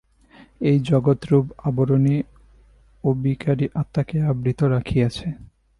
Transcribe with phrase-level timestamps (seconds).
[0.61, 2.17] এই জগৎ-রূপ আবরণই
[3.03, 5.27] অবিকারী আত্মাকে আবৃত রাখিয়াছে।